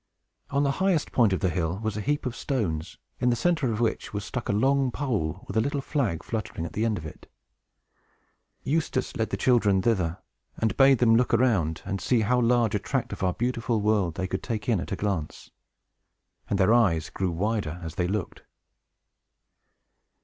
[0.49, 3.71] On the highest point of the hill was a heap of stones, in the centre
[3.71, 6.97] of which was stuck a long pole, with a little flag fluttering at the end
[6.97, 7.29] of it.
[8.63, 10.17] Eustace led the children thither,
[10.57, 14.15] and bade them look around, and see how large a tract of our beautiful world
[14.15, 15.51] they could take in at a glance.
[16.49, 18.41] And their eyes grew wider as they looked.